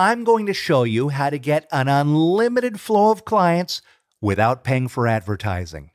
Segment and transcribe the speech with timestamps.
[0.00, 3.82] I'm going to show you how to get an unlimited flow of clients
[4.22, 5.90] without paying for advertising.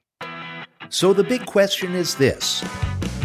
[0.90, 2.62] So, the big question is this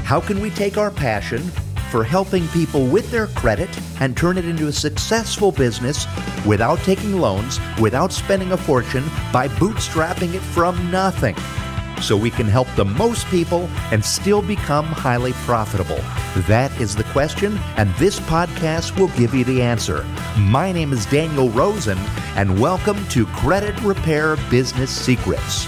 [0.05, 1.43] How can we take our passion
[1.91, 3.69] for helping people with their credit
[4.01, 6.07] and turn it into a successful business
[6.47, 9.05] without taking loans, without spending a fortune,
[9.35, 11.37] by bootstrapping it from nothing?
[12.01, 16.01] So we can help the most people and still become highly profitable?
[16.37, 20.05] That is the question, and this podcast will give you the answer.
[20.39, 21.99] My name is Daniel Rosen,
[22.37, 25.67] and welcome to Credit Repair Business Secrets.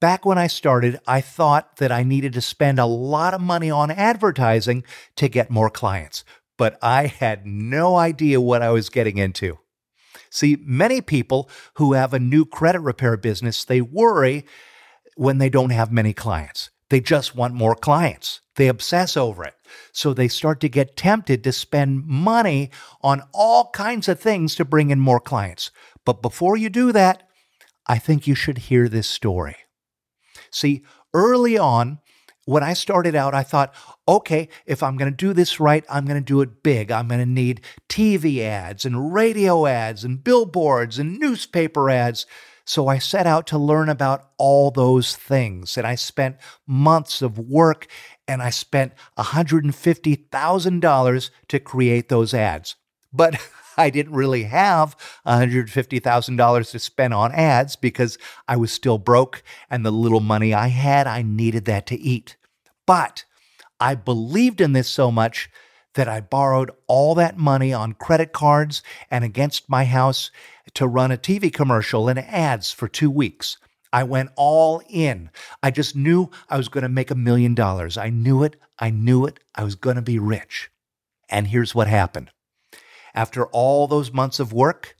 [0.00, 3.70] Back when I started, I thought that I needed to spend a lot of money
[3.70, 4.82] on advertising
[5.14, 6.24] to get more clients,
[6.58, 9.60] but I had no idea what I was getting into.
[10.30, 14.46] See, many people who have a new credit repair business, they worry
[15.14, 16.70] when they don't have many clients.
[16.90, 18.40] They just want more clients.
[18.56, 19.54] They obsess over it.
[19.92, 24.64] So they start to get tempted to spend money on all kinds of things to
[24.64, 25.70] bring in more clients.
[26.04, 27.22] But before you do that,
[27.86, 29.56] I think you should hear this story.
[30.50, 32.00] See, early on,
[32.44, 33.72] when I started out, I thought,
[34.08, 36.90] okay, if I'm going to do this right, I'm going to do it big.
[36.90, 42.26] I'm going to need TV ads and radio ads and billboards and newspaper ads.
[42.70, 45.76] So I set out to learn about all those things.
[45.76, 46.36] And I spent
[46.68, 47.88] months of work
[48.28, 52.76] and I spent $150,000 to create those ads.
[53.12, 53.44] But
[53.76, 59.84] I didn't really have $150,000 to spend on ads because I was still broke and
[59.84, 62.36] the little money I had, I needed that to eat.
[62.86, 63.24] But
[63.80, 65.50] I believed in this so much
[65.94, 70.30] that I borrowed all that money on credit cards and against my house
[70.74, 73.56] to run a TV commercial and ads for two weeks.
[73.92, 75.30] I went all in.
[75.62, 77.96] I just knew I was going to make a million dollars.
[77.96, 78.56] I knew it.
[78.78, 79.40] I knew it.
[79.54, 80.70] I was going to be rich.
[81.28, 82.30] And here's what happened
[83.14, 84.94] after all those months of work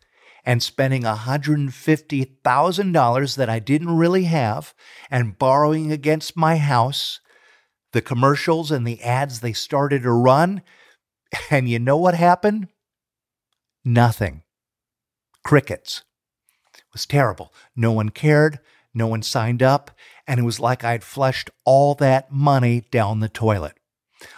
[0.44, 4.74] and spending $150,000 that I didn't really have
[5.10, 7.20] and borrowing against my house,
[7.92, 10.62] the commercials and the ads they started to run.
[11.50, 12.68] And you know what happened?
[13.84, 14.42] Nothing.
[15.44, 16.02] Crickets.
[16.76, 17.52] It was terrible.
[17.74, 18.58] No one cared.
[18.92, 19.92] No one signed up.
[20.26, 23.74] And it was like I'd flushed all that money down the toilet.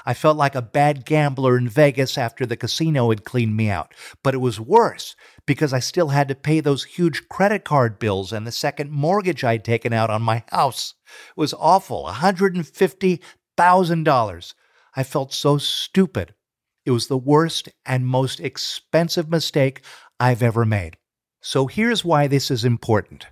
[0.06, 3.92] I felt like a bad gambler in Vegas after the casino had cleaned me out.
[4.22, 5.16] But it was worse
[5.46, 9.42] because I still had to pay those huge credit card bills and the second mortgage
[9.42, 10.94] I'd taken out on my house.
[11.30, 14.54] It was awful $150,000.
[14.94, 16.34] I felt so stupid.
[16.84, 19.82] It was the worst and most expensive mistake
[20.18, 20.96] I've ever made.
[21.40, 23.26] So here's why this is important.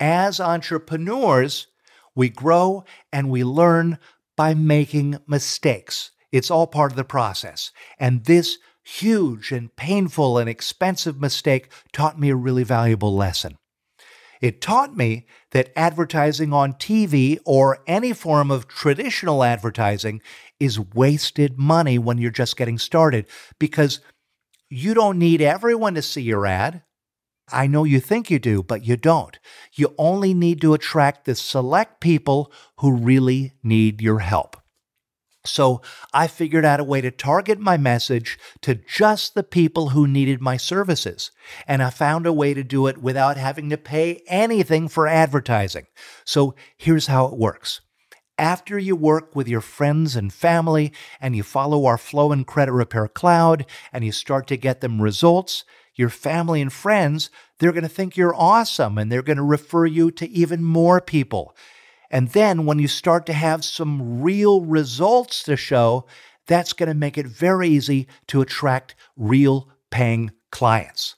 [0.00, 1.68] As entrepreneurs,
[2.14, 3.98] we grow and we learn
[4.36, 6.10] by making mistakes.
[6.30, 7.70] It's all part of the process.
[7.98, 13.58] And this huge and painful and expensive mistake taught me a really valuable lesson.
[14.42, 20.20] It taught me that advertising on TV or any form of traditional advertising
[20.58, 23.26] is wasted money when you're just getting started
[23.60, 24.00] because
[24.68, 26.82] you don't need everyone to see your ad.
[27.52, 29.38] I know you think you do, but you don't.
[29.74, 34.56] You only need to attract the select people who really need your help.
[35.44, 35.82] So
[36.12, 40.40] I figured out a way to target my message to just the people who needed
[40.40, 41.32] my services.
[41.66, 45.86] And I found a way to do it without having to pay anything for advertising.
[46.24, 47.80] So here's how it works.
[48.38, 52.72] After you work with your friends and family and you follow our Flow and Credit
[52.72, 55.64] Repair Cloud and you start to get them results,
[55.94, 59.86] your family and friends, they're going to think you're awesome and they're going to refer
[59.86, 61.54] you to even more people.
[62.12, 66.04] And then when you start to have some real results to show,
[66.46, 71.16] that's going to make it very easy to attract real paying clients.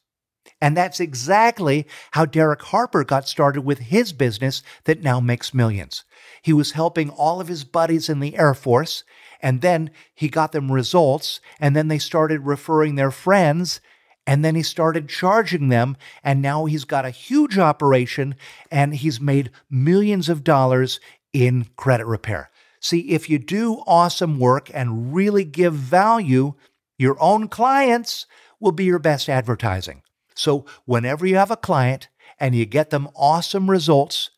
[0.60, 6.04] And that's exactly how Derek Harper got started with his business that now makes millions.
[6.40, 9.04] He was helping all of his buddies in the Air Force,
[9.42, 13.80] and then he got them results, and then they started referring their friends,
[14.26, 18.34] and then he started charging them, and now he's got a huge operation
[18.70, 20.98] and he's made millions of dollars
[21.32, 22.50] in credit repair.
[22.80, 26.54] See, if you do awesome work and really give value,
[26.98, 28.26] your own clients
[28.60, 30.02] will be your best advertising.
[30.34, 32.08] So, whenever you have a client
[32.38, 34.30] and you get them awesome results,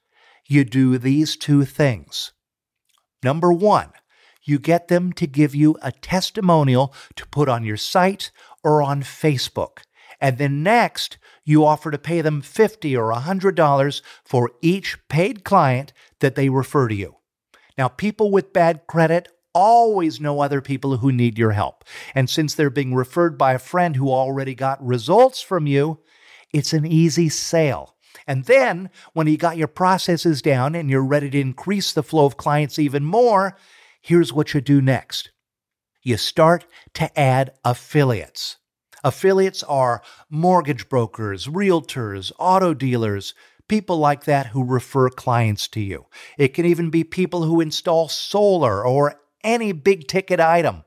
[0.47, 2.33] you do these two things.
[3.23, 3.91] Number one,
[4.45, 8.31] you get them to give you a testimonial to put on your site
[8.63, 9.79] or on Facebook.
[10.21, 15.93] And then next, you offer to pay them 50 or $100 for each paid client
[16.21, 17.17] that they refer to you.
[17.79, 21.85] Now, people with bad credit always know other people who need your help.
[22.15, 26.01] And since they're being referred by a friend who already got results from you,
[26.53, 27.97] it's an easy sale.
[28.27, 32.27] And then, when you got your processes down and you're ready to increase the flow
[32.27, 33.57] of clients even more,
[34.01, 35.31] here's what you do next
[36.03, 38.59] you start to add affiliates.
[39.07, 43.35] Affiliates are mortgage brokers, realtors, auto dealers,
[43.69, 46.07] people like that who refer clients to you.
[46.37, 50.83] It can even be people who install solar or any big ticket item.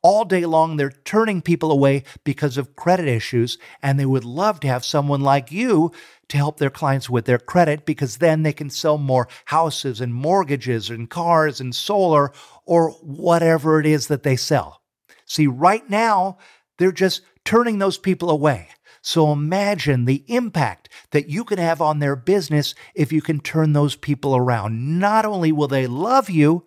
[0.00, 4.60] All day long, they're turning people away because of credit issues, and they would love
[4.60, 5.90] to have someone like you
[6.28, 10.14] to help their clients with their credit because then they can sell more houses and
[10.14, 12.30] mortgages and cars and solar
[12.64, 14.82] or whatever it is that they sell.
[15.24, 16.38] See, right now,
[16.78, 18.68] they're just turning those people away.
[19.00, 23.72] So imagine the impact that you can have on their business if you can turn
[23.72, 24.98] those people around.
[24.98, 26.66] Not only will they love you,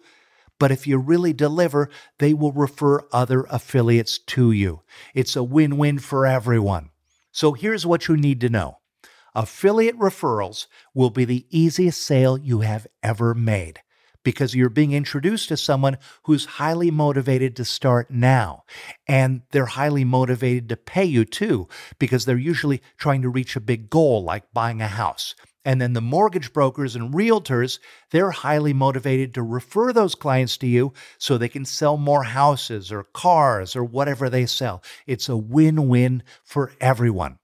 [0.58, 4.82] but if you really deliver, they will refer other affiliates to you.
[5.14, 6.92] It's a win win for everyone.
[7.32, 8.78] So here's what you need to know
[9.36, 13.82] affiliate referrals will be the easiest sale you have ever made
[14.24, 18.64] because you're being introduced to someone who's highly motivated to start now.
[19.08, 21.68] And they're highly motivated to pay you too,
[22.00, 25.36] because they're usually trying to reach a big goal like buying a house.
[25.66, 27.80] And then the mortgage brokers and realtors,
[28.12, 32.92] they're highly motivated to refer those clients to you so they can sell more houses
[32.92, 34.82] or cars or whatever they sell.
[35.06, 37.40] It's a win win for everyone.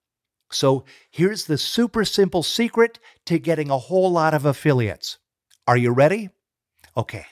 [0.51, 5.17] So here's the super simple secret to getting a whole lot of affiliates.
[5.67, 6.29] Are you ready?
[6.97, 7.25] Okay.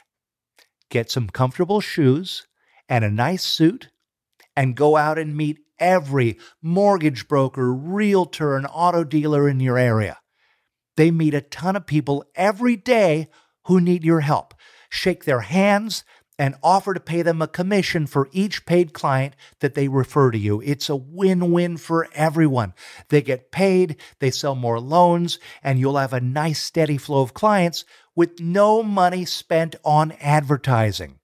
[0.90, 2.46] Get some comfortable shoes
[2.90, 3.90] and a nice suit
[4.56, 10.20] and go out and meet every mortgage broker, realtor, and auto dealer in your area.
[10.96, 13.30] They meet a ton of people every day
[13.66, 14.54] who need your help.
[14.90, 16.04] Shake their hands
[16.38, 20.38] and offer to pay them a commission for each paid client that they refer to
[20.38, 20.62] you.
[20.62, 22.74] It's a win win for everyone.
[23.10, 27.34] They get paid, they sell more loans, and you'll have a nice steady flow of
[27.34, 31.20] clients with no money spent on advertising.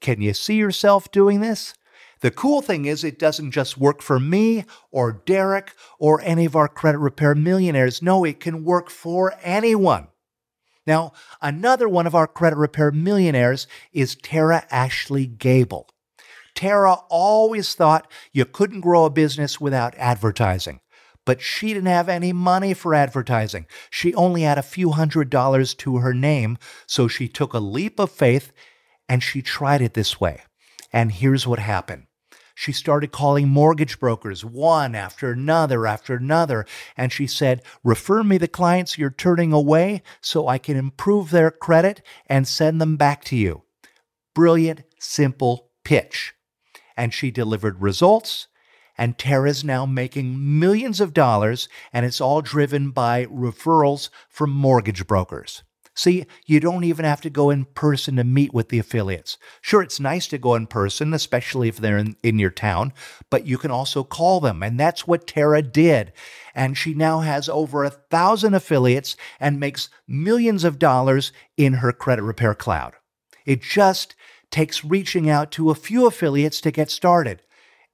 [0.00, 1.74] Can you see yourself doing this?
[2.20, 6.56] The cool thing is, it doesn't just work for me or Derek or any of
[6.56, 8.00] our credit repair millionaires.
[8.00, 10.08] No, it can work for anyone.
[10.86, 15.88] Now, another one of our credit repair millionaires is Tara Ashley Gable.
[16.54, 20.80] Tara always thought you couldn't grow a business without advertising,
[21.24, 23.66] but she didn't have any money for advertising.
[23.90, 27.98] She only had a few hundred dollars to her name, so she took a leap
[27.98, 28.52] of faith
[29.08, 30.42] and she tried it this way.
[30.92, 32.06] And here's what happened
[32.54, 36.64] she started calling mortgage brokers one after another after another.
[36.96, 41.50] And she said, Refer me the clients you're turning away so I can improve their
[41.50, 43.62] credit and send them back to you.
[44.34, 46.34] Brilliant, simple pitch.
[46.96, 48.46] And she delivered results.
[48.96, 55.06] And Tara's now making millions of dollars, and it's all driven by referrals from mortgage
[55.06, 55.62] brokers.
[55.96, 59.38] See, you don't even have to go in person to meet with the affiliates.
[59.60, 62.92] Sure, it's nice to go in person, especially if they're in, in your town,
[63.30, 64.60] but you can also call them.
[64.62, 66.12] And that's what Tara did.
[66.52, 71.92] And she now has over a thousand affiliates and makes millions of dollars in her
[71.92, 72.94] credit repair cloud.
[73.46, 74.16] It just
[74.50, 77.42] takes reaching out to a few affiliates to get started.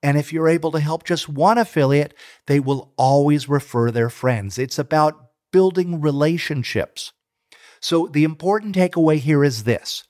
[0.03, 2.15] And if you're able to help just one affiliate,
[2.47, 4.59] they will always refer their friends.
[4.59, 7.13] It's about building relationships.
[7.81, 10.05] So the important takeaway here is this.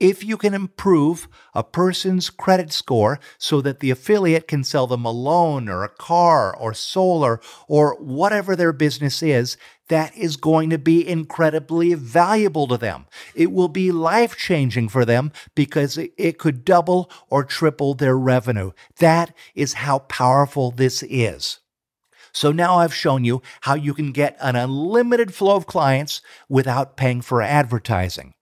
[0.00, 5.04] If you can improve a person's credit score so that the affiliate can sell them
[5.04, 9.56] a loan or a car or solar or whatever their business is,
[9.88, 13.06] that is going to be incredibly valuable to them.
[13.34, 18.70] It will be life changing for them because it could double or triple their revenue.
[18.98, 21.58] That is how powerful this is.
[22.32, 26.96] So now I've shown you how you can get an unlimited flow of clients without
[26.96, 28.34] paying for advertising.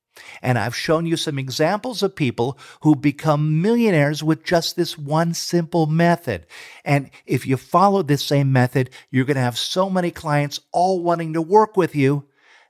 [0.42, 5.34] And I've shown you some examples of people who become millionaires with just this one
[5.34, 6.46] simple method.
[6.84, 11.02] And if you follow this same method, you're going to have so many clients all
[11.02, 12.26] wanting to work with you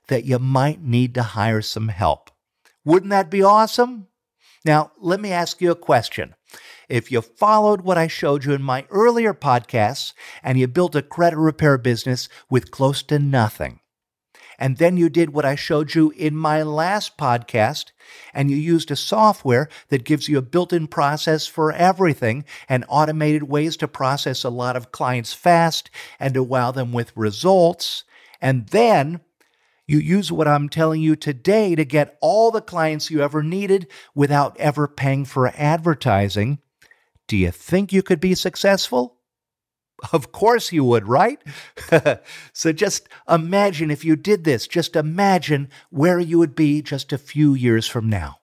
[0.07, 2.31] that you might need to hire some help.
[2.85, 4.07] Wouldn't that be awesome?
[4.65, 6.35] Now, let me ask you a question.
[6.89, 11.01] If you followed what I showed you in my earlier podcasts and you built a
[11.01, 13.81] credit repair business with close to nothing,
[14.57, 17.91] and then you did what I showed you in my last podcast,
[18.33, 22.85] and you used a software that gives you a built in process for everything and
[22.87, 28.03] automated ways to process a lot of clients fast and to wow them with results.
[28.41, 29.21] And then
[29.87, 33.87] You use what I'm telling you today to get all the clients you ever needed
[34.13, 36.59] without ever paying for advertising.
[37.27, 39.16] Do you think you could be successful?
[40.11, 41.41] Of course you would, right?
[42.53, 44.67] so just imagine if you did this.
[44.67, 48.37] Just imagine where you would be just a few years from now.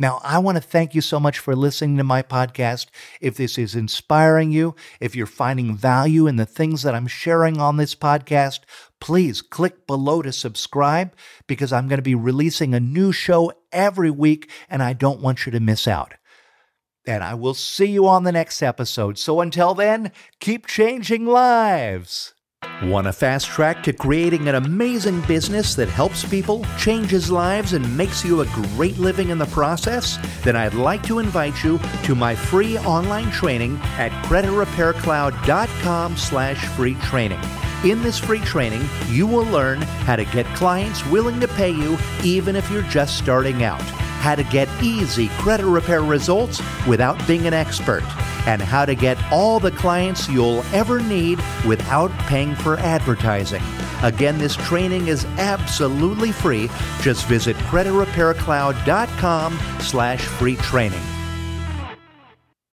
[0.00, 2.86] Now, I want to thank you so much for listening to my podcast.
[3.20, 7.58] If this is inspiring you, if you're finding value in the things that I'm sharing
[7.60, 8.60] on this podcast,
[9.00, 11.16] please click below to subscribe
[11.48, 15.46] because I'm going to be releasing a new show every week and I don't want
[15.46, 16.14] you to miss out.
[17.08, 19.16] And I will see you on the next episode.
[19.16, 22.34] So until then, keep changing lives.
[22.82, 27.96] Want a fast track to creating an amazing business that helps people, changes lives, and
[27.96, 28.46] makes you a
[28.76, 30.18] great living in the process?
[30.44, 36.96] Then I'd like to invite you to my free online training at creditrepaircloud.com slash free
[36.96, 37.40] training.
[37.84, 41.96] In this free training, you will learn how to get clients willing to pay you
[42.22, 43.82] even if you're just starting out
[44.18, 48.02] how to get easy credit repair results without being an expert,
[48.46, 53.62] and how to get all the clients you'll ever need without paying for advertising.
[54.02, 56.68] Again, this training is absolutely free.
[57.00, 61.17] Just visit creditrepaircloud.com slash free training.